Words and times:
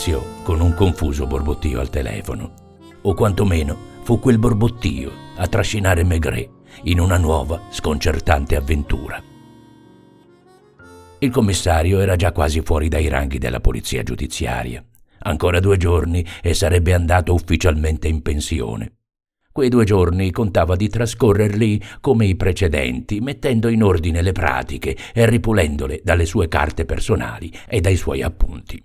iniziò 0.00 0.24
con 0.42 0.62
un 0.62 0.72
confuso 0.72 1.26
borbottio 1.26 1.78
al 1.78 1.90
telefono. 1.90 2.78
O 3.02 3.12
quantomeno 3.12 3.76
fu 4.02 4.18
quel 4.18 4.38
borbottio 4.38 5.12
a 5.36 5.46
trascinare 5.46 6.04
Maigret 6.04 6.48
in 6.84 7.00
una 7.00 7.18
nuova, 7.18 7.60
sconcertante 7.68 8.56
avventura. 8.56 9.22
Il 11.18 11.30
commissario 11.30 12.00
era 12.00 12.16
già 12.16 12.32
quasi 12.32 12.62
fuori 12.62 12.88
dai 12.88 13.08
ranghi 13.08 13.36
della 13.36 13.60
polizia 13.60 14.02
giudiziaria. 14.02 14.82
Ancora 15.24 15.60
due 15.60 15.76
giorni 15.76 16.24
e 16.40 16.54
sarebbe 16.54 16.94
andato 16.94 17.34
ufficialmente 17.34 18.08
in 18.08 18.22
pensione. 18.22 18.94
Quei 19.52 19.68
due 19.68 19.84
giorni 19.84 20.30
contava 20.30 20.76
di 20.76 20.88
trascorrerli 20.88 21.82
come 22.00 22.24
i 22.24 22.36
precedenti, 22.36 23.20
mettendo 23.20 23.68
in 23.68 23.82
ordine 23.82 24.22
le 24.22 24.32
pratiche 24.32 24.96
e 25.12 25.26
ripulendole 25.26 26.00
dalle 26.02 26.24
sue 26.24 26.48
carte 26.48 26.86
personali 26.86 27.52
e 27.68 27.82
dai 27.82 27.96
suoi 27.96 28.22
appunti. 28.22 28.82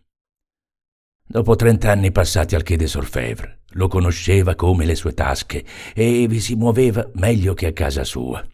Dopo 1.27 1.55
trent'anni 1.55 2.11
passati 2.11 2.53
al 2.53 2.63
Quai 2.63 2.77
des 2.77 2.93
Orfèvres, 2.93 3.57
lo 3.71 3.87
conosceva 3.87 4.53
come 4.53 4.85
le 4.85 4.93
sue 4.93 5.15
tasche 5.15 5.65
e 5.95 6.27
vi 6.27 6.39
si 6.39 6.53
muoveva 6.53 7.09
meglio 7.15 7.55
che 7.55 7.65
a 7.65 7.73
casa 7.73 8.03
sua. 8.03 8.45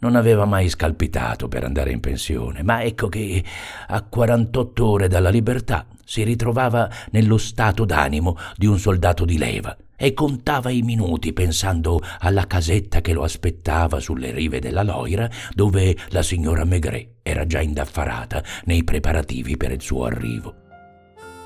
Non 0.00 0.16
aveva 0.16 0.46
mai 0.46 0.68
scalpitato 0.68 1.46
per 1.46 1.62
andare 1.62 1.92
in 1.92 2.00
pensione, 2.00 2.64
ma 2.64 2.82
ecco 2.82 3.08
che 3.08 3.44
a 3.86 4.02
48 4.02 4.84
ore 4.84 5.08
dalla 5.08 5.30
libertà 5.30 5.86
si 6.04 6.24
ritrovava 6.24 6.90
nello 7.12 7.38
stato 7.38 7.84
d'animo 7.84 8.36
di 8.56 8.66
un 8.66 8.78
soldato 8.78 9.24
di 9.24 9.38
leva 9.38 9.74
e 9.96 10.12
contava 10.12 10.70
i 10.70 10.82
minuti 10.82 11.32
pensando 11.32 12.00
alla 12.18 12.48
casetta 12.48 13.00
che 13.00 13.12
lo 13.12 13.22
aspettava 13.22 14.00
sulle 14.00 14.32
rive 14.32 14.58
della 14.58 14.82
Loira, 14.82 15.30
dove 15.54 15.96
la 16.08 16.22
signora 16.22 16.64
Maigret 16.64 17.18
era 17.22 17.46
già 17.46 17.60
indaffarata 17.60 18.42
nei 18.64 18.82
preparativi 18.82 19.56
per 19.56 19.70
il 19.70 19.80
suo 19.80 20.06
arrivo. 20.06 20.68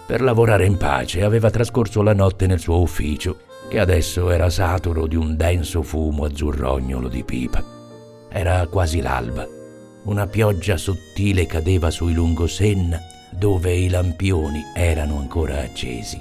Per 0.06 0.20
lavorare 0.20 0.66
in 0.66 0.76
pace 0.76 1.22
aveva 1.22 1.50
trascorso 1.50 2.02
la 2.02 2.12
notte 2.12 2.46
nel 2.46 2.60
suo 2.60 2.80
ufficio, 2.80 3.38
che 3.70 3.78
adesso 3.78 4.30
era 4.30 4.50
saturo 4.50 5.06
di 5.06 5.16
un 5.16 5.34
denso 5.34 5.82
fumo 5.82 6.26
azzurrognolo 6.26 7.08
di 7.08 7.24
pipa. 7.24 7.64
Era 8.28 8.66
quasi 8.66 9.00
l'alba. 9.00 9.46
Una 10.04 10.26
pioggia 10.26 10.76
sottile 10.76 11.46
cadeva 11.46 11.90
sui 11.90 12.12
lungosenna, 12.12 13.00
dove 13.30 13.72
i 13.72 13.88
lampioni 13.88 14.62
erano 14.74 15.18
ancora 15.18 15.60
accesi. 15.60 16.20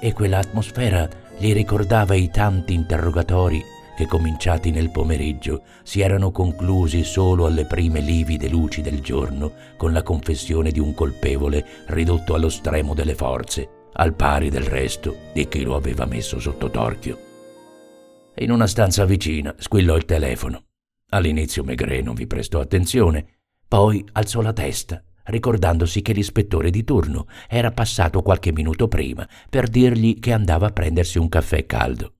E 0.00 0.12
quell'atmosfera 0.12 1.08
gli 1.36 1.52
ricordava 1.52 2.14
i 2.14 2.30
tanti 2.30 2.74
interrogatori 2.74 3.62
che, 4.02 4.06
cominciati 4.06 4.70
nel 4.70 4.90
pomeriggio, 4.90 5.62
si 5.82 6.00
erano 6.00 6.30
conclusi 6.30 7.04
solo 7.04 7.46
alle 7.46 7.66
prime 7.66 8.00
livide 8.00 8.48
luci 8.48 8.80
del 8.80 9.00
giorno 9.00 9.52
con 9.76 9.92
la 9.92 10.02
confessione 10.02 10.70
di 10.70 10.80
un 10.80 10.94
colpevole 10.94 11.64
ridotto 11.86 12.34
allo 12.34 12.48
stremo 12.48 12.94
delle 12.94 13.14
forze, 13.14 13.68
al 13.94 14.14
pari 14.14 14.50
del 14.50 14.64
resto 14.64 15.16
di 15.32 15.46
chi 15.48 15.62
lo 15.62 15.76
aveva 15.76 16.04
messo 16.04 16.40
sotto 16.40 16.70
torchio. 16.70 17.30
In 18.36 18.50
una 18.50 18.66
stanza 18.66 19.04
vicina 19.04 19.54
squillò 19.58 19.96
il 19.96 20.04
telefono. 20.04 20.64
All'inizio 21.10 21.62
Maigret 21.62 22.02
non 22.02 22.14
vi 22.14 22.26
prestò 22.26 22.60
attenzione, 22.60 23.26
poi 23.68 24.04
alzò 24.12 24.40
la 24.40 24.52
testa 24.52 25.02
ricordandosi 25.24 26.02
che 26.02 26.12
l'ispettore 26.12 26.70
di 26.70 26.82
turno 26.82 27.26
era 27.48 27.70
passato 27.70 28.22
qualche 28.22 28.50
minuto 28.50 28.88
prima 28.88 29.28
per 29.48 29.68
dirgli 29.68 30.18
che 30.18 30.32
andava 30.32 30.66
a 30.66 30.72
prendersi 30.72 31.18
un 31.18 31.28
caffè 31.28 31.64
caldo. 31.64 32.14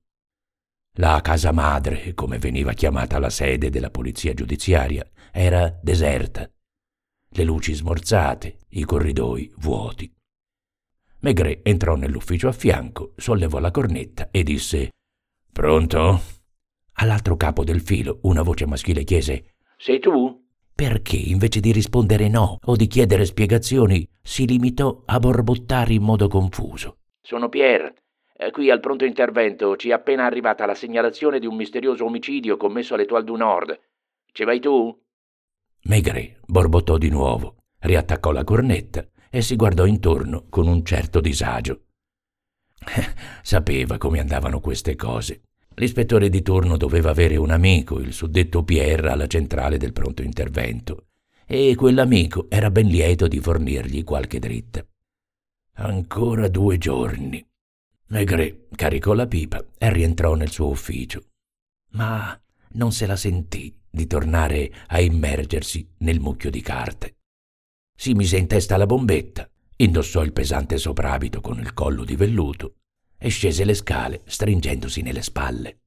La 0.97 1.21
casa 1.21 1.51
madre, 1.51 2.13
come 2.13 2.37
veniva 2.37 2.73
chiamata 2.73 3.17
la 3.17 3.31
sede 3.31 3.71
della 3.71 3.89
polizia 3.89 4.35
giudiziaria, 4.35 5.03
era 5.31 5.67
deserta. 5.81 6.47
Le 7.29 7.43
luci 7.43 7.73
smorzate, 7.73 8.59
i 8.69 8.83
corridoi 8.83 9.51
vuoti. 9.57 10.13
Maigret 11.21 11.67
entrò 11.67 11.95
nell'ufficio 11.95 12.47
a 12.47 12.51
fianco, 12.51 13.13
sollevò 13.15 13.57
la 13.57 13.71
cornetta 13.71 14.29
e 14.29 14.43
disse 14.43 14.91
Pronto? 15.51 16.21
All'altro 16.97 17.37
capo 17.37 17.63
del 17.63 17.81
filo 17.81 18.19
una 18.23 18.43
voce 18.43 18.67
maschile 18.67 19.03
chiese 19.03 19.55
Sei 19.77 19.99
tu? 19.99 20.45
Perché, 20.75 21.17
invece 21.17 21.59
di 21.59 21.71
rispondere 21.71 22.27
no 22.27 22.59
o 22.63 22.75
di 22.75 22.85
chiedere 22.85 23.25
spiegazioni, 23.25 24.07
si 24.21 24.45
limitò 24.45 25.01
a 25.05 25.17
borbottare 25.17 25.93
in 25.93 26.03
modo 26.03 26.27
confuso. 26.27 26.97
Sono 27.19 27.49
Pierre. 27.49 28.02
Eh, 28.35 28.51
qui 28.51 28.69
al 28.71 28.79
pronto 28.79 29.05
intervento 29.05 29.75
ci 29.75 29.89
è 29.89 29.93
appena 29.93 30.25
arrivata 30.25 30.65
la 30.65 30.75
segnalazione 30.75 31.39
di 31.39 31.45
un 31.45 31.55
misterioso 31.55 32.05
omicidio 32.05 32.57
commesso 32.57 32.95
all'Etoile 32.95 33.23
du 33.23 33.35
Nord. 33.35 33.79
Ci 34.31 34.43
vai 34.43 34.59
tu? 34.59 34.99
Maigret 35.83 36.39
borbottò 36.45 36.97
di 36.97 37.09
nuovo, 37.09 37.57
riattaccò 37.79 38.31
la 38.31 38.43
cornetta 38.43 39.05
e 39.29 39.41
si 39.41 39.55
guardò 39.55 39.85
intorno 39.85 40.45
con 40.49 40.67
un 40.67 40.83
certo 40.83 41.19
disagio. 41.19 41.81
Sapeva 43.41 43.97
come 43.97 44.19
andavano 44.19 44.59
queste 44.59 44.95
cose. 44.95 45.41
L'ispettore 45.75 46.29
di 46.29 46.41
turno 46.41 46.77
doveva 46.77 47.09
avere 47.09 47.35
un 47.35 47.49
amico, 47.49 47.99
il 47.99 48.13
suddetto 48.13 48.63
Pierre, 48.63 49.09
alla 49.09 49.27
centrale 49.27 49.77
del 49.77 49.91
pronto 49.91 50.21
intervento, 50.21 51.07
e 51.45 51.73
quell'amico 51.75 52.45
era 52.49 52.69
ben 52.69 52.87
lieto 52.87 53.27
di 53.27 53.39
fornirgli 53.39 54.03
qualche 54.03 54.39
dritta. 54.39 54.85
Ancora 55.75 56.47
due 56.47 56.77
giorni. 56.77 57.43
Maigret 58.13 58.67
caricò 58.75 59.13
la 59.13 59.25
pipa 59.25 59.65
e 59.75 59.91
rientrò 59.91 60.35
nel 60.35 60.51
suo 60.51 60.69
ufficio. 60.69 61.29
Ma 61.93 62.39
non 62.73 62.91
se 62.91 63.07
la 63.07 63.15
sentì 63.15 63.75
di 63.89 64.05
tornare 64.05 64.71
a 64.89 65.01
immergersi 65.01 65.95
nel 65.97 66.19
mucchio 66.19 66.51
di 66.51 66.61
carte. 66.61 67.15
Si 67.97 68.13
mise 68.13 68.37
in 68.37 68.45
testa 68.45 68.77
la 68.77 68.85
bombetta, 68.85 69.49
indossò 69.77 70.21
il 70.21 70.31
pesante 70.31 70.77
soprabito 70.77 71.41
con 71.41 71.57
il 71.57 71.73
collo 71.73 72.03
di 72.03 72.15
velluto 72.15 72.75
e 73.17 73.29
scese 73.29 73.65
le 73.65 73.73
scale 73.73 74.21
stringendosi 74.25 75.01
nelle 75.01 75.23
spalle. 75.23 75.79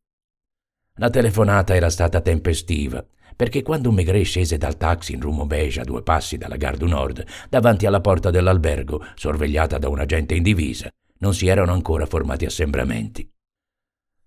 La 0.95 1.11
telefonata 1.11 1.77
era 1.77 1.91
stata 1.91 2.21
tempestiva, 2.21 3.07
perché 3.37 3.63
quando 3.63 3.93
Maigret 3.93 4.25
scese 4.25 4.59
dal 4.59 4.77
taxi 4.77 5.13
in 5.13 5.21
Rumo 5.21 5.47
Beige 5.47 5.83
a 5.83 5.85
due 5.85 6.03
passi 6.03 6.37
dalla 6.39 6.57
Gare 6.57 6.77
du 6.77 6.89
Nord, 6.89 7.25
davanti 7.49 7.87
alla 7.87 8.01
porta 8.01 8.31
dell'albergo, 8.33 9.05
sorvegliata 9.15 9.79
da 9.79 9.89
un 9.89 10.01
agente 10.01 10.35
in 10.35 10.43
divisa, 10.43 10.91
non 11.19 11.35
si 11.35 11.47
erano 11.47 11.73
ancora 11.73 12.07
formati 12.07 12.45
assembramenti. 12.45 13.31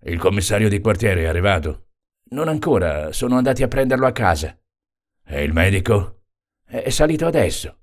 Il 0.04 0.18
commissario 0.18 0.68
di 0.68 0.80
quartiere 0.80 1.22
è 1.22 1.26
arrivato? 1.26 1.88
Non 2.30 2.48
ancora, 2.48 3.12
sono 3.12 3.36
andati 3.36 3.62
a 3.62 3.68
prenderlo 3.68 4.06
a 4.06 4.12
casa. 4.12 4.58
E 5.24 5.42
il 5.42 5.52
medico? 5.52 6.22
È 6.64 6.90
salito 6.90 7.26
adesso. 7.26 7.78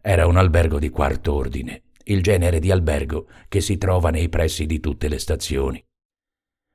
Era 0.00 0.26
un 0.26 0.36
albergo 0.36 0.78
di 0.78 0.90
quarto 0.90 1.34
ordine 1.34 1.82
il 2.08 2.22
genere 2.22 2.58
di 2.58 2.70
albergo 2.70 3.28
che 3.48 3.60
si 3.60 3.78
trova 3.78 4.10
nei 4.10 4.28
pressi 4.28 4.66
di 4.66 4.80
tutte 4.80 5.08
le 5.08 5.18
stazioni. 5.18 5.82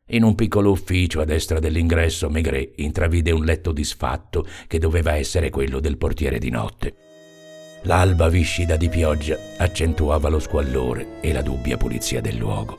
In 0.08 0.24
un 0.24 0.36
piccolo 0.36 0.72
ufficio 0.72 1.22
a 1.22 1.26
destra 1.26 1.60
dell'ingresso 1.60 2.30
Maigret 2.30 2.74
intravide 2.78 3.32
un 3.32 3.44
letto 3.44 3.72
disfatto 3.72 4.46
che 4.68 4.78
doveva 4.78 5.16
essere 5.16 5.50
quello 5.50 5.80
del 5.80 5.98
portiere 5.98 6.40
di 6.40 6.50
notte. 6.50 7.03
L'alba 7.86 8.30
viscida 8.30 8.78
di 8.78 8.88
pioggia 8.88 9.38
accentuava 9.58 10.30
lo 10.30 10.40
squallore 10.40 11.20
e 11.20 11.34
la 11.34 11.42
dubbia 11.42 11.76
pulizia 11.76 12.22
del 12.22 12.38
luogo. 12.38 12.78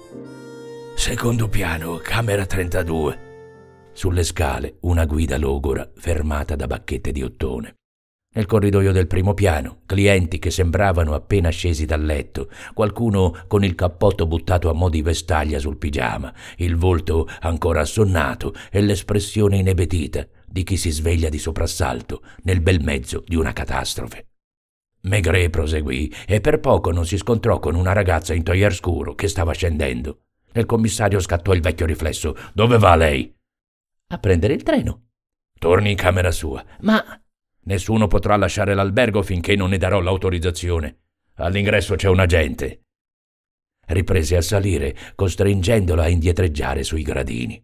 Secondo 0.97 1.47
piano, 1.49 2.01
camera 2.03 2.47
32. 2.47 3.91
Sulle 3.93 4.25
scale 4.25 4.77
una 4.81 5.05
guida 5.05 5.37
logora 5.37 5.87
fermata 5.95 6.57
da 6.57 6.67
bacchette 6.67 7.13
di 7.13 7.23
ottone. 7.23 7.75
Nel 8.33 8.47
corridoio 8.47 8.93
del 8.93 9.07
primo 9.07 9.35
piano, 9.35 9.83
clienti 9.85 10.39
che 10.39 10.51
sembravano 10.51 11.13
appena 11.13 11.51
scesi 11.51 11.85
dal 11.85 12.03
letto, 12.03 12.49
qualcuno 12.73 13.45
con 13.47 13.63
il 13.63 13.75
cappotto 13.75 14.27
buttato 14.27 14.71
a 14.71 14.73
mo' 14.73 14.89
di 14.89 15.03
vestaglia 15.03 15.59
sul 15.59 15.77
pigiama, 15.77 16.33
il 16.57 16.77
volto 16.77 17.29
ancora 17.41 17.83
assonnato 17.83 18.55
e 18.71 18.81
l'espressione 18.81 19.59
inebetita 19.59 20.27
di 20.47 20.65
chi 20.65 20.79
si 20.79 20.91
sveglia 20.91 21.29
di 21.29 21.39
soprassalto 21.39 22.23
nel 22.45 22.63
bel 22.63 22.83
mezzo 22.83 23.23
di 23.27 23.37
una 23.37 23.53
catastrofe. 23.53 24.29
Maigret 25.05 25.51
proseguì 25.51 26.13
e 26.27 26.41
per 26.41 26.61
poco 26.61 26.91
non 26.91 27.07
si 27.07 27.17
scontrò 27.17 27.59
con 27.59 27.75
una 27.75 27.93
ragazza 27.93 28.35
in 28.35 28.43
toier 28.43 28.75
scuro 28.75 29.15
che 29.15 29.29
stava 29.29 29.53
scendendo. 29.53 30.25
Il 30.53 30.67
commissario 30.67 31.21
scattò 31.21 31.53
il 31.53 31.61
vecchio 31.61 31.87
riflesso. 31.87 32.37
Dove 32.53 32.79
va 32.79 32.95
lei? 32.95 33.35
A 34.09 34.19
prendere 34.19 34.55
il 34.55 34.63
treno. 34.63 35.09
Torni 35.59 35.91
in 35.91 35.97
camera 35.97 36.31
sua. 36.31 36.65
Ma 36.81 37.03
Nessuno 37.67 38.09
potrà 38.09 38.37
lasciare 38.37 38.75
l'albergo 38.75 39.23
finché 39.23 39.57
non 39.57 39.71
ne 39.71 39.79
darò 39.79 40.01
l'autorizzazione. 40.01 40.99
All'ingresso 41.37 41.95
c'è 41.95 42.09
un 42.09 42.21
agente. 42.21 42.83
Riprese 43.87 44.37
a 44.37 44.43
salire, 44.43 44.97
costringendola 45.15 46.05
a 46.05 46.09
indietreggiare 46.09 46.83
sui 46.83 47.03
gradini. 47.03 47.63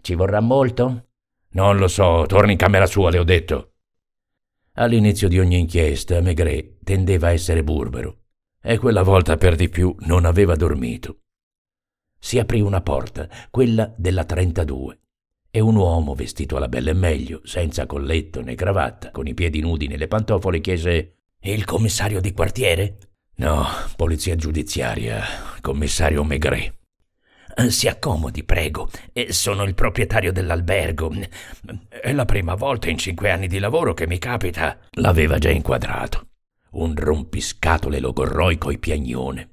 Ci 0.00 0.14
vorrà 0.14 0.40
molto? 0.40 1.08
Non 1.50 1.76
lo 1.76 1.88
so, 1.88 2.24
torni 2.26 2.52
in 2.52 2.58
camera 2.58 2.86
sua, 2.86 3.10
le 3.10 3.18
ho 3.18 3.24
detto. 3.24 3.71
All'inizio 4.74 5.28
di 5.28 5.38
ogni 5.38 5.58
inchiesta, 5.58 6.22
Maigret 6.22 6.78
tendeva 6.82 7.28
a 7.28 7.32
essere 7.32 7.62
burbero, 7.62 8.20
e 8.62 8.78
quella 8.78 9.02
volta 9.02 9.36
per 9.36 9.54
di 9.54 9.68
più 9.68 9.94
non 10.00 10.24
aveva 10.24 10.56
dormito. 10.56 11.18
Si 12.18 12.38
aprì 12.38 12.60
una 12.60 12.80
porta, 12.80 13.28
quella 13.50 13.92
della 13.96 14.24
32 14.24 14.98
e 15.50 15.60
un 15.60 15.76
uomo 15.76 16.14
vestito 16.14 16.56
alla 16.56 16.68
bella 16.68 16.90
e 16.90 16.94
meglio, 16.94 17.40
senza 17.44 17.84
colletto 17.84 18.40
né 18.40 18.54
cravatta, 18.54 19.10
con 19.10 19.26
i 19.26 19.34
piedi 19.34 19.60
nudi 19.60 19.86
nelle 19.86 20.08
pantofole, 20.08 20.62
chiese 20.62 21.16
Il 21.40 21.66
commissario 21.66 22.22
di 22.22 22.32
quartiere? 22.32 22.96
No, 23.36 23.66
polizia 23.96 24.36
giudiziaria, 24.36 25.22
commissario 25.60 26.24
Maigret. 26.24 26.81
Si 27.68 27.86
accomodi, 27.88 28.44
prego. 28.44 28.88
Sono 29.28 29.64
il 29.64 29.74
proprietario 29.74 30.32
dell'albergo. 30.32 31.12
È 31.88 32.12
la 32.12 32.24
prima 32.24 32.54
volta 32.54 32.88
in 32.88 32.98
cinque 32.98 33.30
anni 33.30 33.46
di 33.46 33.58
lavoro 33.58 33.94
che 33.94 34.06
mi 34.06 34.18
capita. 34.18 34.78
L'aveva 34.92 35.38
già 35.38 35.50
inquadrato. 35.50 36.28
Un 36.72 36.94
rompiscatole 36.94 38.00
logorroi 38.00 38.56
coi 38.56 38.78
piagnone. 38.78 39.50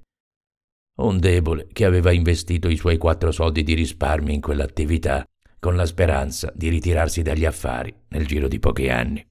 Un 1.00 1.20
debole 1.20 1.68
che 1.72 1.86
aveva 1.86 2.12
investito 2.12 2.70
i 2.70 2.78
suoi 2.78 2.98
quattro 2.98 3.32
soldi 3.32 3.64
di 3.64 3.74
risparmi 3.74 4.34
in 4.34 4.42
quell'attività 4.42 5.26
con 5.60 5.76
la 5.76 5.86
speranza 5.86 6.52
di 6.56 6.70
ritirarsi 6.70 7.22
dagli 7.22 7.46
affari 7.46 7.94
nel 8.10 8.26
giro 8.26 8.48
di 8.48 8.60
pochi 8.60 8.90
anni. 8.90 9.26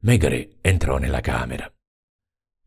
Maigret 0.00 0.56
entrò 0.60 0.98
nella 0.98 1.20
camera. 1.20 1.72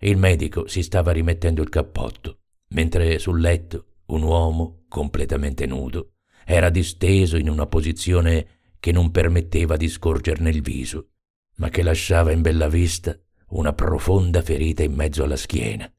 Il 0.01 0.17
medico 0.17 0.67
si 0.67 0.81
stava 0.81 1.11
rimettendo 1.11 1.61
il 1.61 1.69
cappotto, 1.69 2.39
mentre 2.69 3.19
sul 3.19 3.41
letto 3.41 3.88
un 4.09 4.23
uomo 4.23 4.85
completamente 4.87 5.65
nudo 5.65 6.13
era 6.45 6.69
disteso 6.69 7.37
in 7.37 7.49
una 7.49 7.67
posizione 7.67 8.57
che 8.79 8.91
non 8.91 9.11
permetteva 9.11 9.75
di 9.77 9.87
scorgerne 9.87 10.49
il 10.49 10.61
viso, 10.61 11.09
ma 11.57 11.69
che 11.69 11.83
lasciava 11.83 12.31
in 12.31 12.41
bella 12.41 12.67
vista 12.67 13.17
una 13.49 13.73
profonda 13.73 14.41
ferita 14.41 14.83
in 14.83 14.93
mezzo 14.93 15.23
alla 15.23 15.35
schiena, 15.35 15.91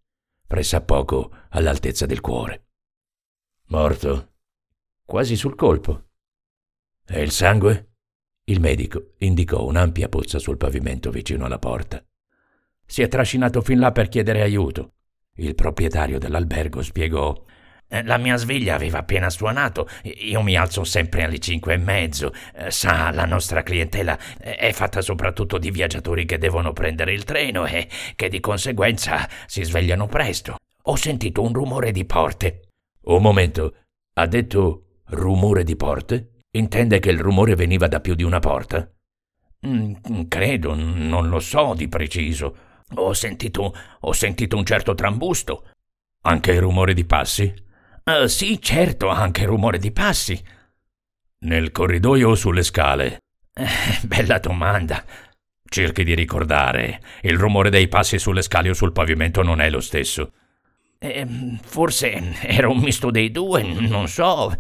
pressappoco 0.47 1.31
all'altezza 1.51 2.07
del 2.07 2.21
cuore. 2.21 2.67
Morto? 3.67 4.33
Quasi 5.05 5.37
sul 5.37 5.55
colpo. 5.55 6.09
E 7.07 7.23
il 7.23 7.31
sangue? 7.31 7.93
Il 8.45 8.61
medico 8.61 9.15
indicò 9.19 9.65
un'ampia 9.65 10.09
pozza 10.09 10.39
sul 10.39 10.57
pavimento 10.57 11.11
vicino 11.11 11.45
alla 11.45 11.59
porta. 11.59 12.05
Si 12.85 13.03
è 13.03 13.09
trascinato 13.09 13.61
fin 13.61 13.79
là 13.79 13.93
per 13.93 14.09
chiedere 14.09 14.43
aiuto. 14.43 14.95
Il 15.37 15.55
proprietario 15.55 16.19
dell'albergo 16.19 16.83
spiegò 16.83 17.45
la 18.05 18.17
mia 18.19 18.37
sveglia 18.37 18.75
aveva 18.75 18.99
appena 18.99 19.29
suonato, 19.31 19.89
io 20.03 20.43
mi 20.43 20.57
alzo 20.57 20.85
sempre 20.85 21.25
alle 21.25 21.41
cinque 21.41 21.75
e 21.75 21.79
mezzo. 21.79 22.33
Eh, 22.55 22.71
sa, 22.71 23.11
la 23.11 23.25
nostra 23.25 23.63
clientela 23.63 24.19
è 24.39 24.71
fatta 24.73 25.01
soprattutto 25.01 25.59
di 25.59 25.71
viaggiatori 25.71 26.25
che 26.25 26.39
devono 26.39 26.73
prendere 26.73 27.13
il 27.13 27.25
treno 27.25 27.67
e 27.67 27.89
che 28.15 28.29
di 28.29 28.39
conseguenza 28.39 29.29
si 29.47 29.65
svegliano 29.65 30.07
presto. 30.07 30.57
Ho 30.85 30.97
sentito 30.97 31.43
un 31.43 31.53
rumore 31.53 31.91
di 31.91 32.05
porte. 32.05 32.69
Un 33.03 33.23
momento, 33.23 33.75
ha 34.15 34.27
detto 34.27 35.03
rumore 35.07 35.65
di 35.65 35.75
porte? 35.75 36.43
Intende 36.53 37.01
che 37.01 37.11
il 37.11 37.19
rumore 37.19 37.55
veniva 37.55 37.89
da 37.89 38.01
più 38.01 38.15
di 38.15 38.23
una 38.23 38.39
porta? 38.39 38.89
Mm, 39.67 40.23
credo, 40.29 40.75
non 40.75 41.29
lo 41.29 41.41
so 41.41 41.75
di 41.75 41.89
preciso. 41.89 42.57
Ho 42.95 43.13
sentito, 43.13 43.75
ho 44.01 44.13
sentito 44.13 44.57
un 44.57 44.65
certo 44.65 44.95
trambusto. 44.95 45.69
Anche 46.23 46.53
il 46.53 46.61
rumore 46.61 46.95
di 46.95 47.05
passi? 47.05 47.53
Uh, 48.11 48.27
sì, 48.27 48.61
certo, 48.61 49.09
anche 49.09 49.45
rumore 49.45 49.79
di 49.79 49.93
passi. 49.93 50.43
Nel 51.41 51.71
corridoio 51.71 52.31
o 52.31 52.35
sulle 52.35 52.63
scale? 52.63 53.19
Eh, 53.53 53.67
bella 54.03 54.39
domanda. 54.39 55.05
Cerchi 55.65 56.03
di 56.03 56.15
ricordare. 56.15 57.01
Il 57.23 57.39
rumore 57.39 57.71
dei 57.71 57.89
passi 57.89 58.19
sulle 58.19 58.43
scale 58.43 58.71
o 58.71 58.75
sul 58.75 58.93
pavimento 58.93 59.43
non 59.43 59.61
è 59.61 59.71
lo 59.71 59.81
stesso. 59.81 60.33
Eh, 60.99 61.27
forse 61.63 62.35
era 62.43 62.69
un 62.69 62.79
misto 62.79 63.11
dei 63.11 63.31
due, 63.31 63.63
non 63.63 64.09
so. 64.09 64.55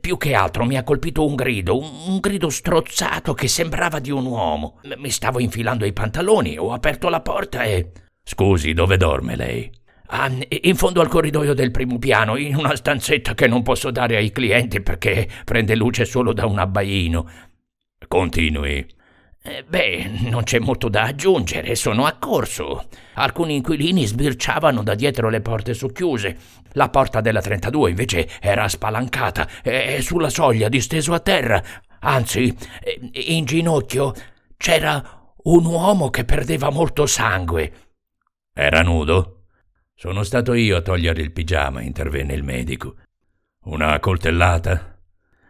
Più 0.00 0.16
che 0.16 0.34
altro 0.34 0.64
mi 0.64 0.76
ha 0.76 0.84
colpito 0.84 1.26
un 1.26 1.34
grido, 1.34 1.78
un 1.78 2.20
grido 2.20 2.50
strozzato 2.50 3.34
che 3.34 3.48
sembrava 3.48 3.98
di 3.98 4.10
un 4.10 4.26
uomo. 4.26 4.80
Mi 4.98 5.10
stavo 5.10 5.40
infilando 5.40 5.84
i 5.86 5.92
pantaloni, 5.92 6.58
ho 6.58 6.72
aperto 6.72 7.08
la 7.08 7.20
porta 7.20 7.64
e... 7.64 7.90
Scusi, 8.22 8.74
dove 8.74 8.96
dorme 8.96 9.34
lei? 9.34 9.72
Ah, 10.08 10.30
in 10.48 10.76
fondo 10.76 11.00
al 11.00 11.08
corridoio 11.08 11.54
del 11.54 11.70
primo 11.70 11.98
piano, 11.98 12.36
in 12.36 12.56
una 12.56 12.76
stanzetta 12.76 13.34
che 13.34 13.46
non 13.46 13.62
posso 13.62 13.90
dare 13.90 14.16
ai 14.16 14.30
clienti 14.30 14.80
perché 14.80 15.28
prende 15.44 15.74
luce 15.74 16.04
solo 16.04 16.32
da 16.32 16.46
un 16.46 16.58
abbaino. 16.58 17.28
Continui. 18.06 18.86
Eh, 19.46 19.62
beh, 19.62 20.10
non 20.30 20.42
c'è 20.42 20.58
molto 20.58 20.88
da 20.88 21.02
aggiungere, 21.02 21.74
sono 21.74 22.06
accorso. 22.06 22.88
Alcuni 23.14 23.56
inquilini 23.56 24.06
sbirciavano 24.06 24.82
da 24.82 24.94
dietro 24.94 25.28
le 25.28 25.40
porte 25.40 25.74
socchiuse. 25.74 26.36
La 26.72 26.88
porta 26.88 27.20
della 27.20 27.42
32 27.42 27.90
invece 27.90 28.28
era 28.40 28.68
spalancata 28.68 29.46
e 29.62 30.00
sulla 30.00 30.30
soglia, 30.30 30.68
disteso 30.68 31.12
a 31.12 31.20
terra, 31.20 31.62
anzi, 32.00 32.54
in 33.12 33.44
ginocchio, 33.44 34.12
c'era 34.56 35.32
un 35.44 35.66
uomo 35.66 36.08
che 36.08 36.24
perdeva 36.24 36.70
molto 36.70 37.04
sangue. 37.04 37.72
Era 38.54 38.82
nudo? 38.82 39.33
Sono 39.96 40.22
stato 40.24 40.54
io 40.54 40.76
a 40.76 40.82
togliere 40.82 41.22
il 41.22 41.32
pigiama, 41.32 41.80
intervenne 41.80 42.34
il 42.34 42.42
medico. 42.42 42.96
Una 43.64 43.98
coltellata? 44.00 44.98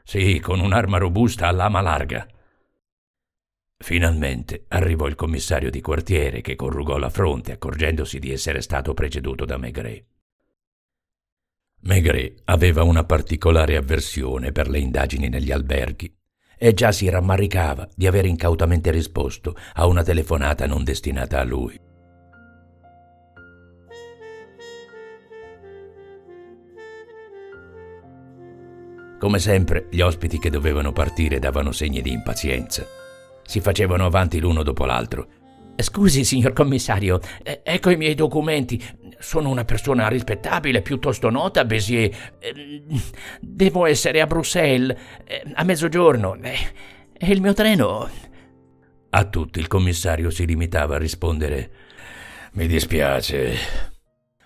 Sì, 0.04 0.38
con 0.38 0.60
un'arma 0.60 0.98
robusta 0.98 1.48
a 1.48 1.50
lama 1.50 1.80
larga. 1.80 2.26
Finalmente 3.76 4.66
arrivò 4.68 5.06
il 5.06 5.14
commissario 5.14 5.70
di 5.70 5.80
quartiere 5.80 6.40
che 6.40 6.56
corrugò 6.56 6.98
la 6.98 7.10
fronte 7.10 7.52
accorgendosi 7.52 8.18
di 8.18 8.30
essere 8.30 8.60
stato 8.60 8.94
preceduto 8.94 9.44
da 9.44 9.56
Maigret. 9.56 10.04
Maigret 11.80 12.42
aveva 12.44 12.82
una 12.82 13.04
particolare 13.04 13.76
avversione 13.76 14.52
per 14.52 14.68
le 14.68 14.78
indagini 14.78 15.28
negli 15.28 15.50
alberghi 15.50 16.14
e 16.56 16.72
già 16.72 16.92
si 16.92 17.08
rammaricava 17.08 17.88
di 17.94 18.06
aver 18.06 18.26
incautamente 18.26 18.90
risposto 18.90 19.56
a 19.74 19.86
una 19.86 20.02
telefonata 20.02 20.66
non 20.66 20.84
destinata 20.84 21.40
a 21.40 21.44
lui. 21.44 21.78
Come 29.24 29.38
sempre, 29.38 29.86
gli 29.88 30.02
ospiti 30.02 30.38
che 30.38 30.50
dovevano 30.50 30.92
partire 30.92 31.38
davano 31.38 31.72
segni 31.72 32.02
di 32.02 32.12
impazienza 32.12 32.86
si 33.46 33.60
facevano 33.60 34.04
avanti 34.04 34.38
l'uno 34.38 34.62
dopo 34.62 34.84
l'altro. 34.84 35.28
Scusi, 35.76 36.24
signor 36.24 36.52
commissario, 36.52 37.20
ecco 37.42 37.88
i 37.88 37.96
miei 37.96 38.14
documenti. 38.14 38.82
Sono 39.18 39.48
una 39.48 39.64
persona 39.64 40.08
rispettabile, 40.08 40.82
piuttosto 40.82 41.30
nota, 41.30 41.64
Bézier. 41.64 42.34
Ehm, 42.38 43.00
devo 43.40 43.86
essere 43.86 44.20
a 44.20 44.26
Bruxelles 44.26 44.94
eh, 45.24 45.42
a 45.54 45.64
mezzogiorno. 45.64 46.36
E 46.42 47.26
il 47.26 47.40
mio 47.40 47.54
treno. 47.54 48.08
A 49.08 49.24
tutti 49.24 49.58
il 49.58 49.68
commissario 49.68 50.28
si 50.28 50.44
limitava 50.44 50.96
a 50.96 50.98
rispondere: 50.98 51.70
Mi 52.52 52.66
dispiace. 52.66 53.56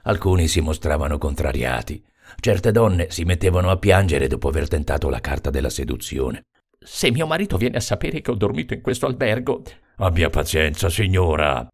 Alcuni 0.03 0.47
si 0.47 0.61
mostravano 0.61 1.19
contrariati. 1.19 2.01
Certe 2.41 2.73
donne 2.73 3.11
si 3.11 3.25
mettevano 3.25 3.71
a 3.71 3.79
piangere 3.79 4.27
dopo 4.27 4.49
aver 4.49 4.69
tentato 4.69 5.09
la 5.09 5.21
carta 5.21 5.51
della 5.51 5.71
seduzione. 5.71 6.45
Se 6.79 7.11
mio 7.11 7.27
marito 7.27 7.57
viene 7.57 7.77
a 7.77 7.81
sapere 7.81 8.21
che 8.21 8.31
ho 8.31 8.35
dormito 8.35 8.75
in 8.75 8.81
questo 8.81 9.07
albergo. 9.07 9.63
Abbia 9.97 10.31
pazienza, 10.31 10.89
signora. 10.89 11.69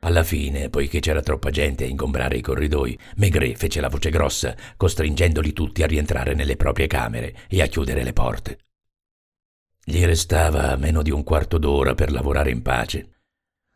Alla 0.00 0.24
fine, 0.24 0.68
poiché 0.68 1.00
c'era 1.00 1.22
troppa 1.22 1.50
gente 1.50 1.84
a 1.84 1.86
ingombrare 1.86 2.36
i 2.36 2.40
corridoi, 2.40 2.98
Maigret 3.16 3.56
fece 3.56 3.80
la 3.80 3.88
voce 3.88 4.10
grossa, 4.10 4.54
costringendoli 4.76 5.52
tutti 5.52 5.82
a 5.82 5.86
rientrare 5.86 6.34
nelle 6.34 6.56
proprie 6.56 6.88
camere 6.88 7.34
e 7.48 7.62
a 7.62 7.66
chiudere 7.66 8.02
le 8.02 8.12
porte. 8.12 8.58
Gli 9.84 10.04
restava 10.04 10.76
meno 10.76 11.02
di 11.02 11.10
un 11.10 11.22
quarto 11.24 11.58
d'ora 11.58 11.94
per 11.94 12.12
lavorare 12.12 12.50
in 12.50 12.62
pace. 12.62 13.21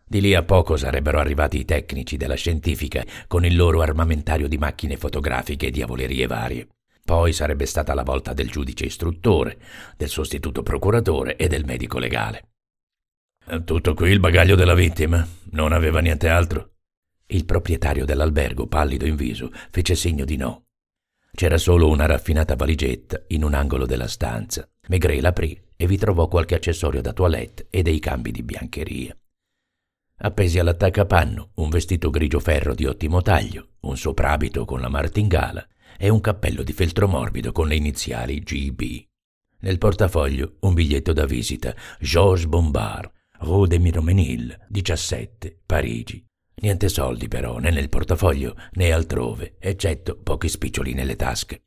Di 0.08 0.20
lì 0.20 0.36
a 0.36 0.44
poco 0.44 0.76
sarebbero 0.76 1.18
arrivati 1.18 1.58
i 1.58 1.64
tecnici 1.64 2.16
della 2.16 2.36
scientifica 2.36 3.04
con 3.26 3.44
il 3.44 3.56
loro 3.56 3.82
armamentario 3.82 4.46
di 4.46 4.56
macchine 4.56 4.96
fotografiche 4.96 5.66
e 5.66 5.70
diavolerie 5.72 6.28
varie. 6.28 6.68
Poi 7.04 7.32
sarebbe 7.32 7.66
stata 7.66 7.92
la 7.92 8.04
volta 8.04 8.32
del 8.32 8.48
giudice 8.48 8.84
istruttore, 8.84 9.58
del 9.96 10.08
sostituto 10.08 10.62
procuratore 10.62 11.34
e 11.34 11.48
del 11.48 11.64
medico 11.64 11.98
legale. 11.98 12.50
Tutto 13.64 13.94
qui 13.94 14.10
il 14.10 14.20
bagaglio 14.20 14.54
della 14.54 14.74
vittima? 14.74 15.26
Non 15.50 15.72
aveva 15.72 15.98
niente 15.98 16.28
altro? 16.28 16.74
Il 17.26 17.44
proprietario 17.44 18.04
dell'albergo, 18.04 18.68
pallido 18.68 19.06
in 19.06 19.16
viso, 19.16 19.50
fece 19.70 19.96
segno 19.96 20.24
di 20.24 20.36
no. 20.36 20.66
C'era 21.32 21.58
solo 21.58 21.88
una 21.88 22.06
raffinata 22.06 22.54
valigetta 22.54 23.24
in 23.28 23.42
un 23.42 23.54
angolo 23.54 23.86
della 23.86 24.06
stanza. 24.06 24.68
Maigret 24.88 25.20
l'aprì 25.20 25.60
e 25.74 25.86
vi 25.88 25.96
trovò 25.96 26.28
qualche 26.28 26.54
accessorio 26.54 27.00
da 27.00 27.12
toilette 27.12 27.66
e 27.70 27.82
dei 27.82 27.98
cambi 27.98 28.30
di 28.30 28.44
biancheria. 28.44 29.16
Appesi 30.18 30.58
all'attaccapanno 30.58 31.50
un 31.56 31.68
vestito 31.68 32.08
grigio 32.08 32.40
ferro 32.40 32.74
di 32.74 32.86
ottimo 32.86 33.20
taglio, 33.20 33.72
un 33.80 33.98
soprabito 33.98 34.64
con 34.64 34.80
la 34.80 34.88
martingala 34.88 35.66
e 35.98 36.08
un 36.08 36.22
cappello 36.22 36.62
di 36.62 36.72
feltro 36.72 37.06
morbido 37.06 37.52
con 37.52 37.68
le 37.68 37.76
iniziali 37.76 38.40
GB. 38.40 39.04
Nel 39.60 39.76
portafoglio 39.76 40.56
un 40.60 40.72
biglietto 40.72 41.12
da 41.12 41.26
visita, 41.26 41.74
Georges 42.00 42.46
Bombard, 42.46 43.10
Rue 43.40 43.68
de 43.68 43.78
Miromenil, 43.78 44.66
17, 44.68 45.60
Parigi. 45.66 46.24
Niente 46.62 46.88
soldi 46.88 47.28
però, 47.28 47.58
né 47.58 47.70
nel 47.70 47.90
portafoglio 47.90 48.56
né 48.72 48.92
altrove, 48.92 49.56
eccetto 49.58 50.18
pochi 50.22 50.48
spiccioli 50.48 50.94
nelle 50.94 51.16
tasche. 51.16 51.65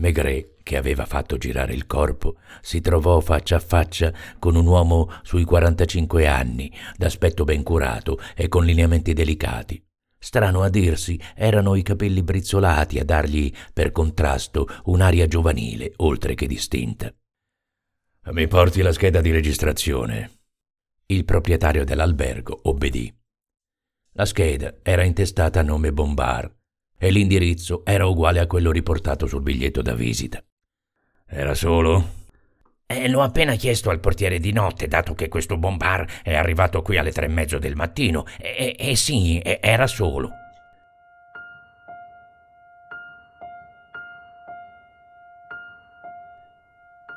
Maigret, 0.00 0.62
che 0.62 0.76
aveva 0.76 1.04
fatto 1.04 1.36
girare 1.36 1.74
il 1.74 1.86
corpo, 1.86 2.36
si 2.62 2.80
trovò 2.80 3.20
faccia 3.20 3.56
a 3.56 3.60
faccia 3.60 4.12
con 4.38 4.56
un 4.56 4.66
uomo 4.66 5.12
sui 5.22 5.44
45 5.44 6.26
anni, 6.26 6.72
d'aspetto 6.96 7.44
ben 7.44 7.62
curato 7.62 8.18
e 8.34 8.48
con 8.48 8.64
lineamenti 8.64 9.12
delicati. 9.12 9.82
Strano 10.18 10.62
a 10.62 10.70
dirsi, 10.70 11.20
erano 11.34 11.74
i 11.74 11.82
capelli 11.82 12.22
brizzolati 12.22 12.98
a 12.98 13.04
dargli, 13.04 13.52
per 13.72 13.92
contrasto, 13.92 14.66
un'aria 14.84 15.26
giovanile, 15.26 15.92
oltre 15.96 16.34
che 16.34 16.46
distinta. 16.46 17.12
Mi 18.32 18.46
porti 18.46 18.82
la 18.82 18.92
scheda 18.92 19.20
di 19.20 19.30
registrazione. 19.30 20.30
Il 21.06 21.24
proprietario 21.24 21.84
dell'albergo 21.84 22.58
obbedì. 22.64 23.12
La 24.12 24.24
scheda 24.24 24.76
era 24.82 25.04
intestata 25.04 25.60
a 25.60 25.62
nome 25.62 25.92
Bombard 25.92 26.58
e 27.02 27.10
l'indirizzo 27.10 27.82
era 27.86 28.04
uguale 28.04 28.40
a 28.40 28.46
quello 28.46 28.70
riportato 28.70 29.26
sul 29.26 29.40
biglietto 29.40 29.80
da 29.80 29.94
visita. 29.94 30.44
Era 31.26 31.54
solo? 31.54 32.18
Eh, 32.86 33.08
l'ho 33.08 33.22
appena 33.22 33.54
chiesto 33.54 33.88
al 33.88 34.00
portiere 34.00 34.38
di 34.38 34.52
notte, 34.52 34.86
dato 34.86 35.14
che 35.14 35.28
questo 35.28 35.56
Bombard 35.56 36.10
è 36.22 36.34
arrivato 36.34 36.82
qui 36.82 36.98
alle 36.98 37.12
tre 37.12 37.24
e 37.24 37.28
mezzo 37.28 37.58
del 37.58 37.74
mattino. 37.74 38.26
E, 38.38 38.76
e, 38.76 38.90
e 38.90 38.96
sì, 38.96 39.40
era 39.42 39.86
solo. 39.86 40.30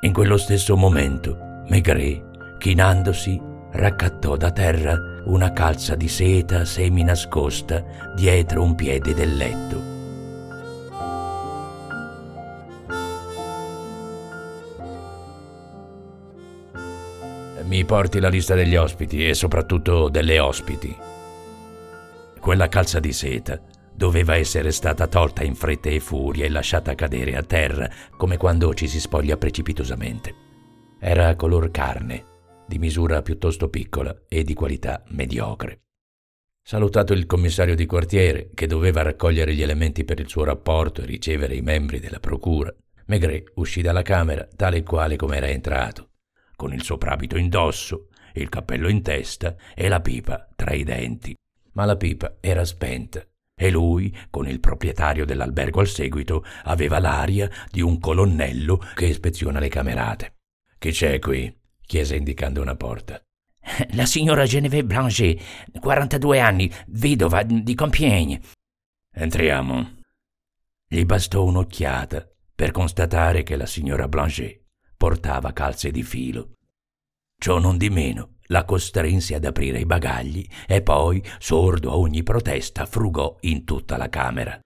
In 0.02 0.14
quello 0.14 0.38
stesso 0.38 0.78
momento, 0.78 1.64
Maigret, 1.68 2.58
chinandosi, 2.58 3.52
raccattò 3.74 4.36
da 4.36 4.52
terra 4.52 5.22
una 5.26 5.52
calza 5.52 5.96
di 5.96 6.08
seta 6.08 6.64
semi 6.66 7.04
nascosta 7.04 8.14
dietro 8.16 8.62
un 8.62 8.76
piede 8.76 9.14
del 9.14 9.36
letto. 9.36 9.92
Mi 17.64 17.86
porti 17.86 18.20
la 18.20 18.30
lista 18.30 18.54
degli 18.54 18.76
ospiti 18.76 19.28
e 19.28 19.34
soprattutto 19.34 20.10
delle 20.10 20.40
ospiti. 20.40 20.96
Quella 22.40 22.68
calza 22.68 23.00
di 23.00 23.12
seta 23.12 23.60
doveva 23.96 24.36
essere 24.36 24.72
stata 24.72 25.08
tolta 25.08 25.44
in 25.44 25.56
fretta 25.56 25.90
e 25.90 26.00
furia 26.00 26.46
e 26.46 26.50
lasciata 26.50 26.94
cadere 26.94 27.36
a 27.36 27.42
terra 27.42 27.90
come 28.16 28.38
quando 28.38 28.74
ci 28.76 28.88
si 28.88 29.00
spoglia 29.00 29.38
precipitosamente. 29.38 30.36
Era 31.00 31.36
color 31.36 31.72
carne, 31.72 32.33
di 32.68 32.80
misura 32.80 33.22
piuttosto 33.22 33.70
piccola 33.70 34.24
e 34.28 34.44
di 34.44 34.54
qualità 34.54 35.04
mediocre. 35.10 35.82
Salutato 36.62 37.14
il 37.14 37.26
commissario 37.26 37.76
di 37.76 37.86
quartiere, 37.86 38.52
che 38.54 38.68
doveva 38.68 39.02
raccogliere 39.02 39.54
gli 39.54 39.62
elementi 39.62 40.06
per 40.06 40.20
il 40.20 40.30
suo 40.30 40.44
rapporto 40.44 41.02
e 41.02 41.06
ricevere 41.06 41.56
i 41.56 41.62
membri 41.62 42.00
della 42.00 42.20
procura, 42.20 42.74
Maigret 43.06 43.52
uscì 43.56 43.82
dalla 43.82 44.02
camera 44.02 44.48
tale 44.56 44.78
e 44.78 44.84
quale 44.84 45.18
come 45.18 45.38
era 45.38 45.50
entrato, 45.50 46.12
con 46.56 46.74
il 46.74 46.84
soprabito 46.84 47.38
indosso, 47.38 48.08
il 48.36 48.50
cappello 48.50 48.88
in 48.88 49.02
testa 49.02 49.56
e 49.76 49.88
la 49.90 50.00
pipa 50.00 50.48
tra 50.56 50.74
i 50.74 50.84
denti. 50.84 51.36
Ma 51.74 51.86
la 51.86 51.98
pipa 51.98 52.38
era 52.40 52.64
spenta 52.64 53.26
e 53.56 53.70
lui, 53.70 54.16
con 54.30 54.48
il 54.48 54.60
proprietario 54.60 55.26
dell'albergo 55.26 55.80
al 55.80 55.88
seguito, 55.88 56.44
aveva 56.64 57.00
l'aria 57.00 57.50
di 57.72 57.82
un 57.82 58.00
colonnello 58.00 58.78
che 58.96 59.06
ispeziona 59.06 59.60
le 59.60 59.70
camerate. 59.70 60.36
Chi 60.80 60.92
c'è 60.92 61.20
qui? 61.20 61.63
Chiese 61.86 62.16
indicando 62.16 62.62
una 62.62 62.76
porta. 62.76 63.22
La 63.94 64.06
signora 64.06 64.46
Geneviève 64.46 64.86
Blanchet, 64.86 65.42
42 65.80 66.40
anni, 66.40 66.72
vedova 66.88 67.44
di 67.44 67.76
Compiègne. 67.76 68.42
Entriamo. 69.14 70.02
Gli 70.88 71.06
bastò 71.06 71.44
un'occhiata 71.44 72.28
per 72.56 72.72
constatare 72.72 73.44
che 73.44 73.56
la 73.56 73.66
signora 73.66 74.08
Blanchet 74.08 74.62
portava 74.96 75.54
calze 75.54 75.92
di 75.92 76.04
filo. 76.04 76.58
Ciò 77.38 77.60
non 77.60 77.78
di 77.78 77.90
meno 77.90 78.36
la 78.48 78.66
costrinse 78.66 79.36
ad 79.36 79.46
aprire 79.46 79.80
i 79.80 79.86
bagagli 79.86 80.48
e 80.68 80.82
poi, 80.82 81.24
sordo 81.40 81.92
a 81.92 81.98
ogni 81.98 82.24
protesta, 82.24 82.86
frugò 82.86 83.38
in 83.42 83.64
tutta 83.64 83.98
la 83.98 84.10
camera. 84.10 84.60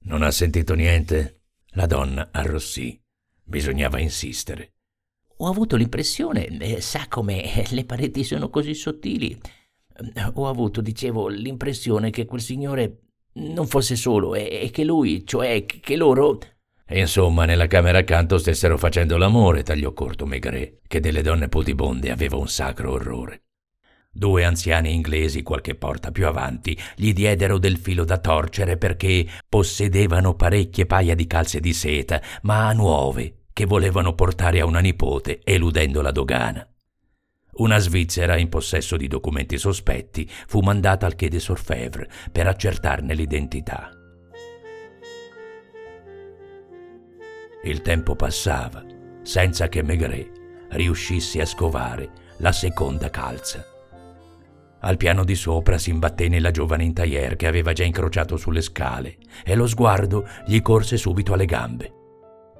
Non 0.00 0.22
ha 0.22 0.30
sentito 0.30 0.74
niente? 0.74 1.42
La 1.72 1.86
donna 1.86 2.30
arrossì. 2.32 3.00
Bisognava 3.42 4.00
insistere. 4.00 4.77
Ho 5.40 5.46
avuto 5.46 5.76
l'impressione, 5.76 6.46
eh, 6.46 6.80
sa 6.80 7.06
come 7.08 7.54
eh, 7.54 7.66
le 7.70 7.84
pareti 7.84 8.24
sono 8.24 8.50
così 8.50 8.74
sottili. 8.74 9.38
Ho 10.34 10.48
avuto, 10.48 10.80
dicevo, 10.80 11.28
l'impressione 11.28 12.10
che 12.10 12.24
quel 12.24 12.40
signore 12.40 13.02
non 13.34 13.66
fosse 13.66 13.94
solo 13.94 14.34
e, 14.34 14.60
e 14.62 14.70
che 14.70 14.84
lui, 14.84 15.24
cioè 15.24 15.64
che 15.64 15.96
loro, 15.96 16.38
insomma, 16.88 17.44
nella 17.44 17.66
camera 17.68 17.98
accanto 17.98 18.38
stessero 18.38 18.76
facendo 18.76 19.16
l'amore, 19.16 19.62
tagliò 19.62 19.92
corto 19.92 20.26
Maigret, 20.26 20.80
che 20.86 21.00
delle 21.00 21.22
donne 21.22 21.48
putibonde 21.48 22.10
aveva 22.10 22.36
un 22.36 22.48
sacro 22.48 22.92
orrore. 22.92 23.42
Due 24.10 24.44
anziani 24.44 24.92
inglesi, 24.92 25.42
qualche 25.42 25.76
porta 25.76 26.10
più 26.10 26.26
avanti, 26.26 26.76
gli 26.96 27.12
diedero 27.12 27.58
del 27.58 27.76
filo 27.76 28.04
da 28.04 28.18
torcere 28.18 28.76
perché 28.76 29.24
possedevano 29.48 30.34
parecchie 30.34 30.86
paia 30.86 31.14
di 31.14 31.28
calze 31.28 31.60
di 31.60 31.72
seta, 31.72 32.20
ma 32.42 32.72
nuove, 32.72 33.47
che 33.58 33.66
volevano 33.66 34.14
portare 34.14 34.60
a 34.60 34.66
una 34.66 34.78
nipote, 34.78 35.40
eludendo 35.42 36.00
la 36.00 36.12
dogana. 36.12 36.64
Una 37.54 37.78
svizzera 37.78 38.36
in 38.36 38.48
possesso 38.48 38.96
di 38.96 39.08
documenti 39.08 39.58
sospetti 39.58 40.30
fu 40.30 40.60
mandata 40.60 41.06
al 41.06 41.16
Quai 41.16 41.28
des 41.28 41.48
Orfèvres 41.48 42.06
per 42.30 42.46
accertarne 42.46 43.14
l'identità. 43.14 43.90
Il 47.64 47.82
tempo 47.82 48.14
passava 48.14 48.84
senza 49.22 49.68
che 49.68 49.82
Maigret 49.82 50.30
riuscisse 50.68 51.40
a 51.40 51.44
scovare 51.44 52.12
la 52.36 52.52
seconda 52.52 53.10
calza. 53.10 53.66
Al 54.82 54.96
piano 54.96 55.24
di 55.24 55.34
sopra 55.34 55.78
si 55.78 55.90
imbatté 55.90 56.28
nella 56.28 56.52
giovane 56.52 56.84
intagliere 56.84 57.34
che 57.34 57.48
aveva 57.48 57.72
già 57.72 57.82
incrociato 57.82 58.36
sulle 58.36 58.60
scale 58.60 59.16
e 59.44 59.56
lo 59.56 59.66
sguardo 59.66 60.28
gli 60.46 60.62
corse 60.62 60.96
subito 60.96 61.32
alle 61.32 61.44
gambe. 61.44 61.92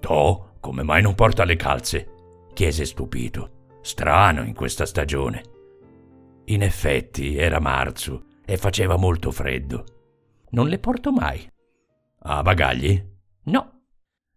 To, 0.01 0.48
come 0.61 0.83
mai 0.83 1.03
non 1.03 1.15
porta 1.15 1.45
le 1.45 1.57
calze? 1.57 2.15
chiese 2.55 2.85
stupito. 2.85 3.79
Strano 3.83 4.43
in 4.43 4.55
questa 4.55 4.85
stagione. 4.85 5.43
In 6.47 6.63
effetti 6.63 7.37
era 7.37 7.61
marzo 7.61 8.25
e 8.45 8.57
faceva 8.57 8.97
molto 8.97 9.31
freddo. 9.31 9.85
Non 10.51 10.69
le 10.69 10.79
porto 10.79 11.13
mai. 11.13 11.49
Ha 12.21 12.43
bagagli? 12.43 13.03
No. 13.45 13.83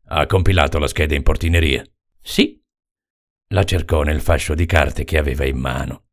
Ha 0.06 0.26
compilato 0.26 0.78
la 0.78 0.88
scheda 0.88 1.16
in 1.16 1.24
portineria? 1.24 1.84
Sì. 2.22 2.62
La 3.48 3.64
cercò 3.64 4.04
nel 4.04 4.22
fascio 4.22 4.54
di 4.54 4.66
carte 4.66 5.04
che 5.04 5.18
aveva 5.18 5.46
in 5.46 5.58
mano. 5.58 6.04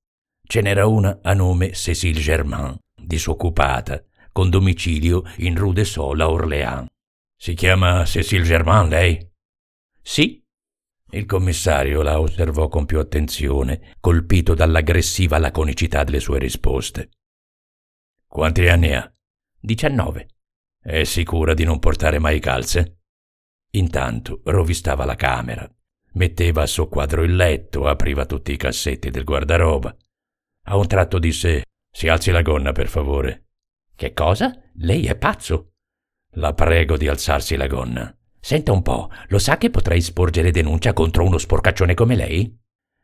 Ce 0.45 0.61
n'era 0.61 0.87
una 0.87 1.19
a 1.23 1.35
nome 1.35 1.75
Cécile 1.75 2.21
Germain, 2.21 2.77
disoccupata, 2.95 4.03
con 4.33 4.51
domicilio 4.51 5.25
in 5.39 5.57
Rue 5.57 5.75
de 5.75 5.85
Sol 5.85 6.21
a 6.21 6.31
Orléans. 6.31 6.87
Si 7.37 7.55
chiama 7.55 8.05
Cécile 8.07 8.45
Germain, 8.45 8.89
lei? 8.89 9.19
Sì. 10.09 10.43
Il 11.11 11.27
commissario 11.27 12.01
la 12.01 12.19
osservò 12.19 12.69
con 12.69 12.87
più 12.87 12.99
attenzione, 12.99 13.95
colpito 14.01 14.55
dall'aggressiva 14.55 15.37
laconicità 15.37 16.03
delle 16.03 16.19
sue 16.19 16.39
risposte. 16.39 17.11
Quanti 18.27 18.67
anni 18.69 18.95
ha? 18.95 19.15
Diciannove. 19.61 20.29
È 20.83 21.05
sicura 21.05 21.53
di 21.53 21.65
non 21.65 21.79
portare 21.79 22.19
mai 22.19 22.41
calze? 22.41 23.01
Intanto 23.73 24.41
rovistava 24.45 25.05
la 25.05 25.15
camera, 25.15 25.71
metteva 26.13 26.63
a 26.63 26.67
soqquadro 26.67 27.23
il 27.23 27.37
letto, 27.37 27.87
apriva 27.87 28.25
tutti 28.25 28.53
i 28.53 28.57
cassetti 28.57 29.11
del 29.11 29.25
guardaroba. 29.25 29.95
A 30.69 30.77
un 30.79 30.87
tratto 30.87 31.19
disse: 31.19 31.65
Si 31.93 32.09
alzi 32.09 32.31
la 32.31 32.41
gonna, 32.41 32.73
per 32.73 32.89
favore. 32.89 33.49
Che 33.95 34.15
cosa? 34.15 34.59
Lei 34.77 35.05
è 35.05 35.19
pazzo? 35.19 35.75
La 36.37 36.55
prego 36.55 36.97
di 36.97 37.09
alzarsi 37.09 37.57
la 37.57 37.67
gonna. 37.67 38.18
Senta 38.49 38.73
un 38.73 38.81
po', 38.81 39.11
lo 39.27 39.39
sa 39.39 39.59
che 39.59 39.69
potrei 39.69 40.01
sporgere 40.01 40.51
denuncia 40.51 40.95
contro 40.95 41.23
uno 41.23 41.37
sporcaccione 41.37 41.93
come 41.93 42.17
lei? 42.17 42.59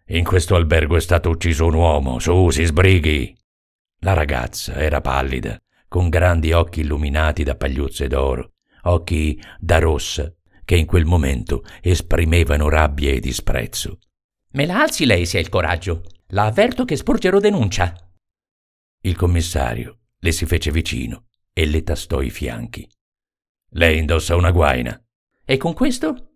In 0.07 0.25
questo 0.25 0.55
albergo 0.55 0.97
è 0.97 1.03
stato 1.03 1.29
ucciso 1.29 1.67
un 1.67 1.75
uomo, 1.75 2.19
su, 2.19 2.49
si 2.49 2.65
sbrighi. 2.65 3.37
La 3.99 4.15
ragazza 4.15 4.77
era 4.77 5.03
pallida, 5.03 5.61
con 5.87 6.09
grandi 6.09 6.53
occhi 6.53 6.81
illuminati 6.81 7.43
da 7.43 7.57
pagliuzze 7.57 8.07
d'oro, 8.07 8.53
occhi 8.85 9.39
da 9.59 9.79
rossa 9.81 10.33
che 10.65 10.77
in 10.77 10.87
quel 10.87 11.05
momento 11.05 11.63
esprimevano 11.83 12.71
rabbia 12.71 13.11
e 13.11 13.21
disprezzo. 13.21 13.99
Me 14.53 14.65
la 14.65 14.81
alzi 14.81 15.05
lei 15.05 15.27
se 15.27 15.37
ha 15.37 15.41
il 15.43 15.51
coraggio. 15.51 16.05
La 16.29 16.47
avverto 16.47 16.87
che 16.87 16.97
sporgerò 16.97 17.39
denuncia. 17.39 17.95
Il 19.03 19.15
commissario 19.15 19.99
le 20.21 20.33
si 20.33 20.47
fece 20.47 20.71
vicino 20.71 21.27
e 21.53 21.67
le 21.67 21.83
tastò 21.83 22.23
i 22.23 22.31
fianchi. 22.31 22.91
Lei 23.73 23.99
indossa 23.99 24.37
una 24.37 24.51
guaina. 24.51 24.99
E 25.47 25.59
con 25.59 25.75
questo? 25.75 26.31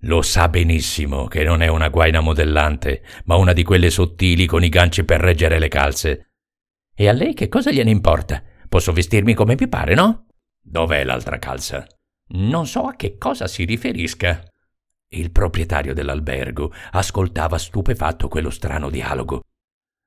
Lo 0.00 0.22
sa 0.22 0.48
benissimo 0.48 1.26
che 1.26 1.44
non 1.44 1.60
è 1.60 1.68
una 1.68 1.88
guaina 1.88 2.20
modellante, 2.20 3.02
ma 3.24 3.36
una 3.36 3.52
di 3.52 3.62
quelle 3.62 3.90
sottili 3.90 4.46
con 4.46 4.64
i 4.64 4.70
ganci 4.70 5.04
per 5.04 5.20
reggere 5.20 5.58
le 5.58 5.68
calze. 5.68 6.30
E 6.94 7.08
a 7.08 7.12
lei 7.12 7.34
che 7.34 7.48
cosa 7.48 7.70
gliene 7.70 7.90
importa? 7.90 8.42
Posso 8.68 8.92
vestirmi 8.92 9.34
come 9.34 9.56
mi 9.58 9.68
pare, 9.68 9.94
no? 9.94 10.26
Dov'è 10.58 11.04
l'altra 11.04 11.38
calza? 11.38 11.86
Non 12.28 12.66
so 12.66 12.84
a 12.84 12.96
che 12.96 13.18
cosa 13.18 13.46
si 13.46 13.64
riferisca. 13.64 14.42
Il 15.08 15.30
proprietario 15.30 15.92
dell'albergo 15.92 16.72
ascoltava 16.92 17.58
stupefatto 17.58 18.28
quello 18.28 18.50
strano 18.50 18.88
dialogo. 18.88 19.42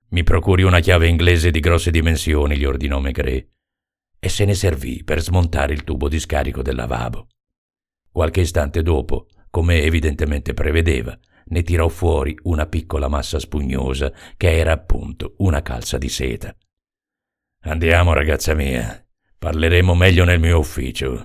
Mi 0.10 0.24
procuri 0.24 0.64
una 0.64 0.80
chiave 0.80 1.08
inglese 1.08 1.52
di 1.52 1.60
grosse 1.60 1.92
dimensioni, 1.92 2.58
gli 2.58 2.66
ordinò 2.66 3.00
Maigret. 3.00 3.48
e 4.20 4.28
se 4.28 4.44
ne 4.44 4.56
servì 4.56 5.04
per 5.04 5.22
smontare 5.22 5.72
il 5.72 5.84
tubo 5.84 6.10
di 6.10 6.20
scarico 6.20 6.62
del 6.64 6.76
lavabo. 6.76 7.28
Qualche 8.20 8.42
istante 8.42 8.82
dopo, 8.82 9.28
come 9.50 9.82
evidentemente 9.84 10.54
prevedeva, 10.54 11.18
ne 11.46 11.64
tirò 11.64 11.88
fuori 11.88 12.38
una 12.44 12.68
piccola 12.68 13.08
massa 13.08 13.40
spugnosa 13.40 14.12
che 14.36 14.58
era 14.58 14.74
appunto 14.74 15.36
una 15.38 15.62
calza 15.62 15.98
di 15.98 16.10
seta. 16.10 16.54
Andiamo, 17.62 18.12
ragazza 18.12 18.54
mia. 18.56 19.08
Parleremo 19.38 19.96
meglio 19.96 20.26
nel 20.26 20.38
mio 20.38 20.60
ufficio. 20.60 21.24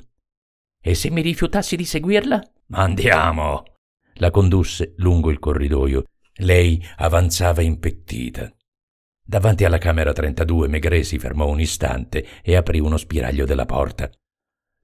E 0.81 0.95
se 0.95 1.11
mi 1.11 1.21
rifiutassi 1.21 1.75
di 1.75 1.85
seguirla? 1.85 2.41
Andiamo. 2.71 3.65
La 4.19 4.31
condusse 4.31 4.95
lungo 4.99 5.33
il 5.33 5.41
corridoio. 5.41 6.05
Lei 6.35 6.81
avanzava 6.99 7.61
impettita. 7.61 8.55
Davanti 9.21 9.65
alla 9.65 9.79
camera 9.79 10.13
32 10.13 10.69
Maigret 10.69 11.03
si 11.03 11.19
fermò 11.19 11.49
un 11.49 11.59
istante 11.59 12.25
e 12.41 12.55
aprì 12.55 12.79
uno 12.79 12.97
spiraglio 12.99 13.47
della 13.47 13.67
porta. 13.67 14.09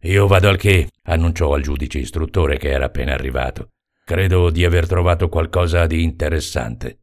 Io 0.05 0.27
vado 0.27 0.49
al 0.49 0.57
che, 0.57 0.89
annunciò 1.05 1.53
al 1.53 1.61
giudice 1.61 1.99
istruttore 1.99 2.57
che 2.57 2.71
era 2.71 2.87
appena 2.87 3.13
arrivato. 3.13 3.69
Credo 4.03 4.49
di 4.49 4.65
aver 4.65 4.87
trovato 4.87 5.29
qualcosa 5.29 5.87
di 5.87 6.03
interessante. 6.03 7.01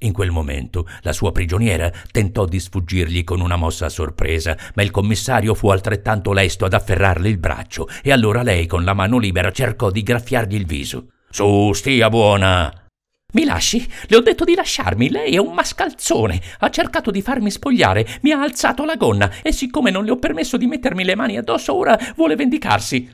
In 0.00 0.12
quel 0.12 0.30
momento 0.30 0.86
la 1.02 1.12
sua 1.12 1.30
prigioniera 1.30 1.92
tentò 2.10 2.44
di 2.44 2.58
sfuggirgli 2.58 3.22
con 3.22 3.40
una 3.40 3.56
mossa 3.56 3.86
a 3.86 3.88
sorpresa, 3.88 4.56
ma 4.74 4.82
il 4.82 4.90
commissario 4.90 5.54
fu 5.54 5.68
altrettanto 5.68 6.32
lesto 6.32 6.64
ad 6.64 6.72
afferrarle 6.72 7.28
il 7.28 7.38
braccio 7.38 7.88
e 8.02 8.10
allora 8.10 8.42
lei 8.42 8.66
con 8.66 8.84
la 8.84 8.94
mano 8.94 9.18
libera 9.18 9.52
cercò 9.52 9.90
di 9.90 10.02
graffiargli 10.02 10.54
il 10.54 10.66
viso. 10.66 11.12
Su, 11.30 11.72
stia 11.72 12.08
buona! 12.08 12.87
Mi 13.34 13.44
lasci? 13.44 13.86
Le 14.06 14.16
ho 14.16 14.20
detto 14.20 14.44
di 14.44 14.54
lasciarmi. 14.54 15.10
Lei 15.10 15.34
è 15.34 15.38
un 15.38 15.52
mascalzone. 15.52 16.40
Ha 16.60 16.70
cercato 16.70 17.10
di 17.10 17.20
farmi 17.20 17.50
spogliare, 17.50 18.06
mi 18.22 18.32
ha 18.32 18.40
alzato 18.40 18.84
la 18.84 18.96
gonna 18.96 19.42
e 19.42 19.52
siccome 19.52 19.90
non 19.90 20.04
le 20.04 20.12
ho 20.12 20.18
permesso 20.18 20.56
di 20.56 20.66
mettermi 20.66 21.04
le 21.04 21.14
mani 21.14 21.36
addosso, 21.36 21.74
ora 21.74 21.98
vuole 22.16 22.36
vendicarsi. 22.36 23.10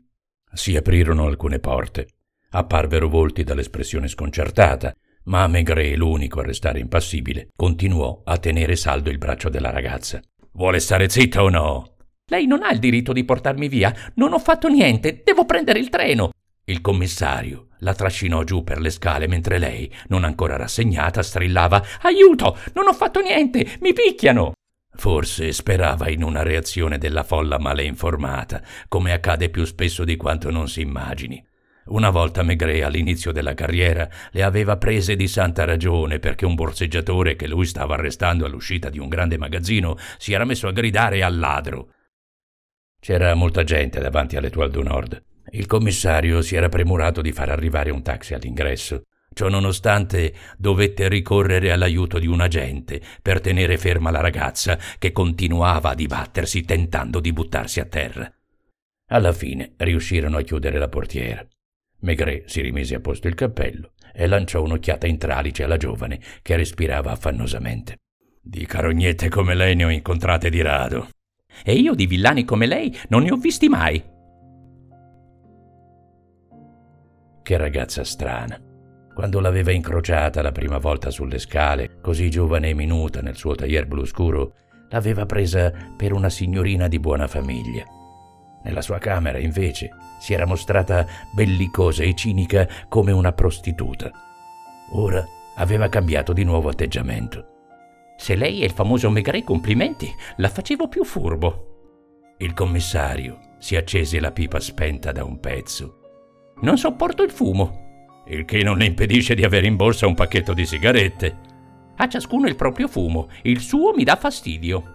Si 0.52 0.76
aprirono 0.76 1.26
alcune 1.26 1.58
porte. 1.58 2.08
Apparvero 2.50 3.08
volti 3.08 3.42
dall'espressione 3.42 4.06
sconcertata 4.06 4.94
ma 5.24 5.46
Maigret, 5.46 5.96
l'unico 5.96 6.40
a 6.40 6.44
restare 6.44 6.80
impassibile, 6.80 7.48
continuò 7.56 8.22
a 8.24 8.36
tenere 8.36 8.76
saldo 8.76 9.08
il 9.10 9.18
braccio 9.18 9.48
della 9.48 9.70
ragazza. 9.70 10.20
Vuole 10.52 10.80
stare 10.80 11.08
zitta 11.08 11.42
o 11.42 11.48
no? 11.48 11.96
Lei 12.26 12.46
non 12.46 12.62
ha 12.62 12.70
il 12.70 12.78
diritto 12.78 13.12
di 13.12 13.24
portarmi 13.24 13.68
via. 13.68 13.92
Non 14.14 14.32
ho 14.32 14.38
fatto 14.38 14.68
niente. 14.68 15.22
Devo 15.24 15.44
prendere 15.44 15.78
il 15.78 15.88
treno. 15.88 16.30
Il 16.64 16.80
commissario 16.80 17.68
la 17.84 17.94
trascinò 17.94 18.42
giù 18.42 18.64
per 18.64 18.80
le 18.80 18.90
scale 18.90 19.28
mentre 19.28 19.58
lei, 19.58 19.92
non 20.08 20.24
ancora 20.24 20.56
rassegnata, 20.56 21.22
strillava 21.22 21.84
Aiuto! 22.00 22.58
Non 22.72 22.88
ho 22.88 22.92
fatto 22.92 23.20
niente! 23.20 23.76
Mi 23.80 23.92
picchiano! 23.92 24.54
Forse 24.96 25.52
sperava 25.52 26.08
in 26.08 26.22
una 26.22 26.42
reazione 26.42 26.98
della 26.98 27.24
folla 27.24 27.58
male 27.58 27.84
informata, 27.84 28.62
come 28.88 29.12
accade 29.12 29.50
più 29.50 29.64
spesso 29.64 30.02
di 30.02 30.16
quanto 30.16 30.50
non 30.50 30.68
si 30.68 30.80
immagini. 30.80 31.44
Una 31.86 32.08
volta 32.08 32.42
Maigret 32.42 32.82
all'inizio 32.82 33.30
della 33.30 33.52
carriera 33.52 34.08
le 34.30 34.42
aveva 34.42 34.78
prese 34.78 35.16
di 35.16 35.28
santa 35.28 35.64
ragione 35.64 36.18
perché 36.18 36.46
un 36.46 36.54
borseggiatore 36.54 37.36
che 37.36 37.46
lui 37.46 37.66
stava 37.66 37.94
arrestando 37.94 38.46
all'uscita 38.46 38.88
di 38.88 38.98
un 38.98 39.08
grande 39.08 39.36
magazzino 39.36 39.96
si 40.16 40.32
era 40.32 40.46
messo 40.46 40.66
a 40.66 40.72
gridare 40.72 41.22
al 41.22 41.38
ladro. 41.38 41.90
C'era 42.98 43.34
molta 43.34 43.64
gente 43.64 44.00
davanti 44.00 44.36
all'Etoile 44.36 44.70
du 44.70 44.82
Nord. 44.82 45.22
Il 45.50 45.66
commissario 45.66 46.42
si 46.42 46.56
era 46.56 46.68
premurato 46.68 47.20
di 47.20 47.32
far 47.32 47.50
arrivare 47.50 47.90
un 47.90 48.02
taxi 48.02 48.34
all'ingresso. 48.34 49.02
Ciononostante 49.34 50.32
dovette 50.56 51.08
ricorrere 51.08 51.72
all'aiuto 51.72 52.18
di 52.18 52.26
un 52.26 52.40
agente 52.40 53.00
per 53.20 53.40
tenere 53.40 53.76
ferma 53.78 54.10
la 54.10 54.20
ragazza 54.20 54.78
che 54.96 55.10
continuava 55.10 55.90
a 55.90 55.94
dibattersi 55.94 56.62
tentando 56.62 57.18
di 57.18 57.32
buttarsi 57.32 57.80
a 57.80 57.84
terra. 57.84 58.32
Alla 59.08 59.32
fine 59.32 59.72
riuscirono 59.76 60.36
a 60.38 60.42
chiudere 60.42 60.78
la 60.78 60.88
portiera. 60.88 61.44
Maigret 62.00 62.48
si 62.48 62.60
rimise 62.60 62.94
a 62.94 63.00
posto 63.00 63.26
il 63.26 63.34
cappello 63.34 63.92
e 64.12 64.26
lanciò 64.26 64.62
un'occhiata 64.62 65.06
in 65.06 65.18
tralice 65.18 65.64
alla 65.64 65.76
giovane 65.76 66.20
che 66.40 66.56
respirava 66.56 67.10
affannosamente. 67.10 67.96
Di 68.40 68.64
carognette 68.66 69.28
come 69.28 69.54
lei 69.54 69.74
ne 69.74 69.84
ho 69.84 69.90
incontrate 69.90 70.48
di 70.48 70.62
rado. 70.62 71.08
E 71.64 71.72
io 71.74 71.94
di 71.94 72.06
villani 72.06 72.44
come 72.44 72.66
lei 72.66 72.96
non 73.08 73.22
ne 73.22 73.32
ho 73.32 73.36
visti 73.36 73.68
mai. 73.68 74.13
Che 77.44 77.58
ragazza 77.58 78.04
strana. 78.04 78.58
Quando 79.12 79.38
l'aveva 79.38 79.70
incrociata 79.70 80.40
la 80.40 80.50
prima 80.50 80.78
volta 80.78 81.10
sulle 81.10 81.38
scale, 81.38 82.00
così 82.00 82.30
giovane 82.30 82.70
e 82.70 82.74
minuta 82.74 83.20
nel 83.20 83.36
suo 83.36 83.54
taglier 83.54 83.86
blu 83.86 84.06
scuro, 84.06 84.54
l'aveva 84.88 85.26
presa 85.26 85.70
per 85.94 86.14
una 86.14 86.30
signorina 86.30 86.88
di 86.88 86.98
buona 86.98 87.26
famiglia. 87.26 87.84
Nella 88.62 88.80
sua 88.80 88.96
camera, 88.96 89.36
invece, 89.36 89.90
si 90.20 90.32
era 90.32 90.46
mostrata 90.46 91.06
bellicosa 91.34 92.02
e 92.02 92.14
cinica 92.14 92.66
come 92.88 93.12
una 93.12 93.32
prostituta. 93.32 94.10
Ora 94.92 95.22
aveva 95.56 95.90
cambiato 95.90 96.32
di 96.32 96.44
nuovo 96.44 96.70
atteggiamento. 96.70 97.48
Se 98.16 98.36
lei 98.36 98.62
è 98.62 98.64
il 98.64 98.72
famoso 98.72 99.10
Maigret, 99.10 99.44
complimenti, 99.44 100.10
la 100.36 100.48
facevo 100.48 100.88
più 100.88 101.04
furbo. 101.04 102.36
Il 102.38 102.54
commissario 102.54 103.38
si 103.58 103.76
accese 103.76 104.18
la 104.18 104.32
pipa 104.32 104.60
spenta 104.60 105.12
da 105.12 105.24
un 105.24 105.38
pezzo. 105.40 105.98
Non 106.60 106.78
sopporto 106.78 107.22
il 107.22 107.30
fumo. 107.30 108.22
Il 108.26 108.44
che 108.44 108.62
non 108.62 108.78
le 108.78 108.86
impedisce 108.86 109.34
di 109.34 109.44
avere 109.44 109.66
in 109.66 109.76
borsa 109.76 110.06
un 110.06 110.14
pacchetto 110.14 110.54
di 110.54 110.64
sigarette. 110.64 111.36
A 111.96 112.08
ciascuno 112.08 112.48
il 112.48 112.56
proprio 112.56 112.88
fumo, 112.88 113.28
il 113.42 113.60
suo 113.60 113.92
mi 113.92 114.04
dà 114.04 114.16
fastidio. 114.16 114.92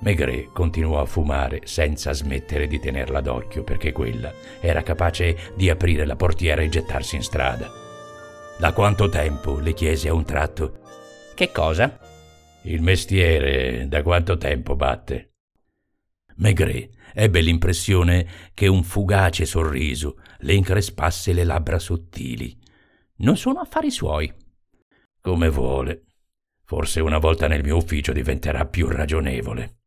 Maigret 0.00 0.52
continuò 0.52 1.00
a 1.00 1.06
fumare 1.06 1.60
senza 1.64 2.12
smettere 2.12 2.66
di 2.66 2.78
tenerla 2.78 3.20
d'occhio 3.20 3.64
perché 3.64 3.92
quella 3.92 4.32
era 4.60 4.82
capace 4.82 5.52
di 5.56 5.68
aprire 5.68 6.06
la 6.06 6.16
portiera 6.16 6.62
e 6.62 6.68
gettarsi 6.68 7.16
in 7.16 7.22
strada. 7.22 7.70
Da 8.58 8.72
quanto 8.72 9.08
tempo? 9.08 9.58
le 9.58 9.74
chiese 9.74 10.08
a 10.08 10.14
un 10.14 10.24
tratto. 10.24 10.80
Che 11.34 11.50
cosa? 11.52 11.98
Il 12.62 12.82
mestiere 12.82 13.88
da 13.88 14.02
quanto 14.02 14.36
tempo 14.36 14.76
batte? 14.76 15.32
Maigret 16.36 16.90
ebbe 17.14 17.40
l'impressione 17.40 18.26
che 18.54 18.66
un 18.66 18.82
fugace 18.82 19.44
sorriso 19.44 20.16
le 20.40 20.54
increspasse 20.54 21.32
le 21.32 21.44
labbra 21.44 21.78
sottili. 21.78 22.58
Non 23.16 23.36
sono 23.36 23.60
affari 23.60 23.90
suoi. 23.90 24.32
Come 25.20 25.48
vuole. 25.48 26.04
Forse 26.64 27.00
una 27.00 27.18
volta 27.18 27.48
nel 27.48 27.62
mio 27.62 27.76
ufficio 27.76 28.12
diventerà 28.12 28.66
più 28.66 28.88
ragionevole. 28.88 29.78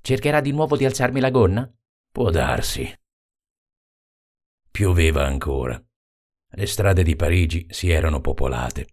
Cercherà 0.00 0.40
di 0.40 0.50
nuovo 0.50 0.76
di 0.76 0.84
alzarmi 0.84 1.20
la 1.20 1.30
gonna? 1.30 1.72
Può 2.10 2.30
darsi. 2.30 2.92
Pioveva 4.70 5.24
ancora. 5.24 5.80
Le 6.54 6.66
strade 6.66 7.02
di 7.02 7.16
Parigi 7.16 7.66
si 7.70 7.88
erano 7.90 8.20
popolate. 8.20 8.86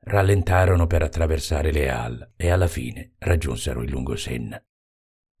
Rallentarono 0.00 0.86
per 0.86 1.02
attraversare 1.02 1.72
le 1.72 1.88
Halles 1.88 2.32
e 2.36 2.50
alla 2.50 2.68
fine 2.68 3.14
raggiunsero 3.18 3.82
il 3.82 3.90
lungosenna. 3.90 4.62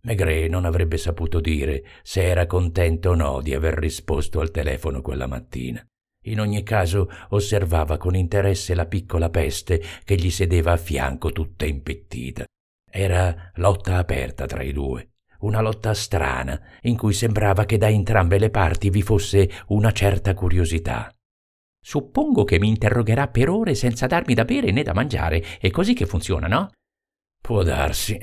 Maigret 0.02 0.48
non 0.48 0.64
avrebbe 0.64 0.96
saputo 0.96 1.40
dire 1.40 1.84
se 2.02 2.22
era 2.22 2.46
contento 2.46 3.10
o 3.10 3.14
no 3.14 3.40
di 3.40 3.54
aver 3.54 3.74
risposto 3.74 4.40
al 4.40 4.50
telefono 4.50 5.02
quella 5.02 5.26
mattina. 5.26 5.84
In 6.24 6.40
ogni 6.40 6.62
caso 6.62 7.10
osservava 7.30 7.96
con 7.96 8.14
interesse 8.14 8.74
la 8.74 8.86
piccola 8.86 9.30
peste 9.30 9.82
che 10.04 10.16
gli 10.16 10.30
sedeva 10.30 10.72
a 10.72 10.76
fianco 10.76 11.32
tutta 11.32 11.64
impettita. 11.64 12.44
Era 12.90 13.50
lotta 13.54 13.96
aperta 13.96 14.46
tra 14.46 14.62
i 14.62 14.72
due, 14.72 15.10
una 15.40 15.60
lotta 15.60 15.94
strana, 15.94 16.60
in 16.82 16.96
cui 16.96 17.12
sembrava 17.12 17.64
che 17.64 17.76
da 17.76 17.88
entrambe 17.88 18.38
le 18.38 18.50
parti 18.50 18.90
vi 18.90 19.02
fosse 19.02 19.48
una 19.68 19.92
certa 19.92 20.34
curiosità. 20.34 21.12
Suppongo 21.80 22.44
che 22.44 22.58
mi 22.58 22.68
interrogherà 22.68 23.28
per 23.28 23.48
ore 23.48 23.74
senza 23.74 24.06
darmi 24.06 24.34
da 24.34 24.44
bere 24.44 24.70
né 24.70 24.82
da 24.82 24.94
mangiare, 24.94 25.42
è 25.58 25.70
così 25.70 25.94
che 25.94 26.06
funziona, 26.06 26.46
no? 26.46 26.70
Può 27.40 27.62
darsi. 27.62 28.18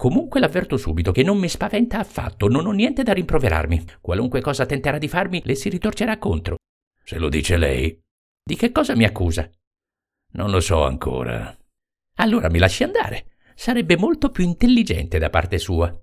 Comunque 0.00 0.40
l'avverto 0.40 0.78
subito 0.78 1.12
che 1.12 1.22
non 1.22 1.36
mi 1.36 1.50
spaventa 1.50 1.98
affatto, 1.98 2.48
non 2.48 2.64
ho 2.64 2.72
niente 2.72 3.02
da 3.02 3.12
rimproverarmi. 3.12 3.84
Qualunque 4.00 4.40
cosa 4.40 4.64
tenterà 4.64 4.96
di 4.96 5.08
farmi, 5.08 5.42
le 5.44 5.54
si 5.54 5.68
ritorcerà 5.68 6.16
contro. 6.16 6.56
Se 7.04 7.18
lo 7.18 7.28
dice 7.28 7.58
lei. 7.58 8.00
Di 8.42 8.56
che 8.56 8.72
cosa 8.72 8.96
mi 8.96 9.04
accusa? 9.04 9.50
Non 10.32 10.50
lo 10.50 10.60
so 10.60 10.84
ancora. 10.84 11.54
Allora 12.14 12.48
mi 12.48 12.58
lasci 12.58 12.82
andare. 12.82 13.36
Sarebbe 13.54 13.98
molto 13.98 14.30
più 14.30 14.42
intelligente 14.42 15.18
da 15.18 15.28
parte 15.28 15.58
sua. 15.58 15.94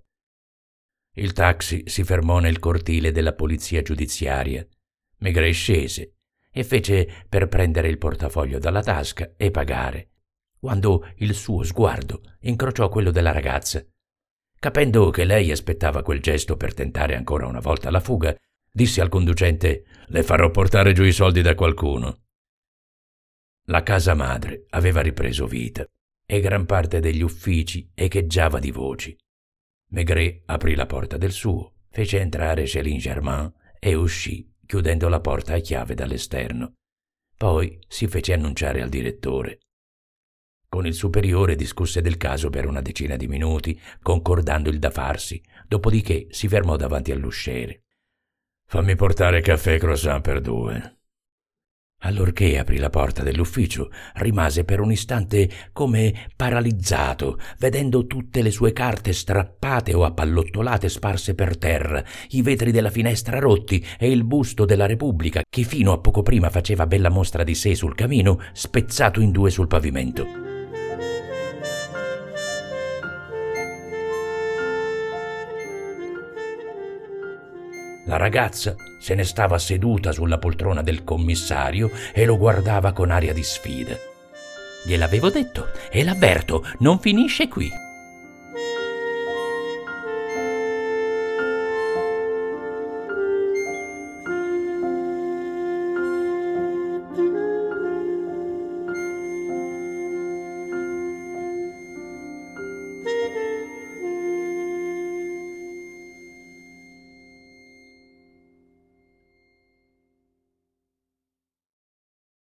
Il 1.16 1.34
taxi 1.34 1.82
si 1.88 2.04
fermò 2.04 2.38
nel 2.38 2.60
cortile 2.60 3.12
della 3.12 3.34
polizia 3.34 3.82
giudiziaria. 3.82 4.64
Maigret 5.22 5.54
scese 5.54 6.18
e 6.52 6.64
fece 6.64 7.26
per 7.28 7.48
prendere 7.48 7.88
il 7.88 7.98
portafoglio 7.98 8.60
dalla 8.60 8.84
tasca 8.84 9.34
e 9.36 9.50
pagare, 9.50 10.17
quando 10.68 11.08
il 11.20 11.34
suo 11.34 11.64
sguardo 11.64 12.36
incrociò 12.42 12.90
quello 12.90 13.10
della 13.10 13.32
ragazza. 13.32 13.82
Capendo 14.60 15.12
che 15.12 15.24
lei 15.24 15.50
aspettava 15.50 16.04
quel 16.04 16.20
gesto 16.20 16.58
per 16.58 16.74
tentare 16.74 17.16
ancora 17.16 17.48
una 17.48 17.62
volta 17.62 17.90
la 17.90 18.02
fuga, 18.02 18.36
disse 18.70 19.00
al 19.00 19.08
conducente 19.08 19.86
Le 20.08 20.24
farò 20.24 20.52
portare 20.52 20.92
giù 20.92 21.04
i 21.04 21.14
soldi 21.14 21.42
da 21.42 21.56
qualcuno. 21.56 22.24
La 23.68 23.82
casa 23.82 24.14
madre 24.14 24.66
aveva 24.72 25.00
ripreso 25.00 25.48
vita 25.48 25.86
e 26.26 26.42
gran 26.42 26.66
parte 26.66 27.00
degli 27.00 27.22
uffici 27.22 27.90
echeggiava 27.94 28.60
di 28.60 28.72
voci. 28.72 29.16
Maigret 29.92 30.42
aprì 30.48 30.76
la 30.76 30.86
porta 30.86 31.16
del 31.16 31.32
suo, 31.32 31.76
fece 31.90 32.20
entrare 32.20 32.66
Céline 32.66 33.00
Germain 33.00 33.54
e 33.80 33.96
uscì, 33.96 34.54
chiudendo 34.66 35.08
la 35.08 35.22
porta 35.22 35.54
a 35.54 35.60
chiave 35.60 35.94
dall'esterno. 35.94 36.74
Poi 37.38 37.80
si 37.88 38.10
fece 38.10 38.34
annunciare 38.34 38.82
al 38.82 38.90
direttore. 38.90 39.60
Con 40.78 40.86
il 40.86 40.94
superiore 40.94 41.56
discusse 41.56 42.02
del 42.02 42.18
caso 42.18 42.52
per 42.52 42.68
una 42.68 42.82
decina 42.82 43.16
di 43.16 43.28
minuti, 43.28 43.82
concordando 44.00 44.70
il 44.70 44.78
da 44.78 44.92
farsi, 44.92 45.42
dopodiché 45.68 46.28
si 46.30 46.48
fermò 46.48 46.76
davanti 46.76 47.12
all'usciere. 47.12 47.86
Fammi 48.68 48.96
portare 48.96 49.42
caffè 49.42 49.74
e 49.74 49.78
croissant 49.80 50.22
per 50.22 50.40
due. 50.40 50.98
Allorché 52.02 52.60
aprì 52.60 52.78
la 52.78 52.92
porta 52.92 53.24
dell'ufficio, 53.24 53.90
rimase 54.18 54.66
per 54.66 54.80
un 54.80 54.92
istante 54.92 55.50
come 55.74 56.28
paralizzato, 56.36 57.40
vedendo 57.58 58.06
tutte 58.06 58.44
le 58.44 58.52
sue 58.52 58.72
carte 58.72 59.14
strappate 59.14 59.96
o 59.96 60.04
appallottolate 60.04 60.90
sparse 60.90 61.34
per 61.34 61.58
terra, 61.58 62.04
i 62.30 62.44
vetri 62.44 62.70
della 62.70 62.92
finestra 62.92 63.40
rotti 63.40 63.84
e 63.98 64.12
il 64.12 64.24
busto 64.24 64.64
della 64.64 64.86
Repubblica, 64.86 65.42
che 65.50 65.64
fino 65.64 65.92
a 65.92 65.98
poco 65.98 66.22
prima 66.22 66.52
faceva 66.52 66.86
bella 66.86 67.10
mostra 67.10 67.44
di 67.44 67.56
sé 67.56 67.74
sul 67.74 67.96
camino, 67.96 68.40
spezzato 68.54 69.22
in 69.22 69.32
due 69.32 69.50
sul 69.50 69.66
pavimento. 69.66 70.47
La 78.08 78.18
ragazza 78.18 78.76
se 79.00 79.16
ne 79.16 79.24
stava 79.24 79.58
seduta 79.58 80.12
sulla 80.12 80.38
poltrona 80.38 80.82
del 80.82 81.04
commissario 81.04 81.92
e 82.14 82.26
lo 82.26 82.38
guardava 82.38 82.92
con 82.92 83.12
aria 83.12 83.34
di 83.34 83.44
sfida. 83.44 83.96
Gliel'avevo 84.86 85.30
detto 85.30 85.68
e 85.92 86.04
l'avverto, 86.04 86.66
non 86.80 87.00
finisce 87.00 87.48
qui. 87.48 87.70